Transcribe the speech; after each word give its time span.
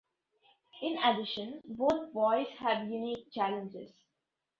In 0.81 0.97
addition, 0.97 1.61
both 1.63 2.11
boys 2.11 2.47
have 2.57 2.87
unique 2.89 3.31
challenges. 3.31 3.93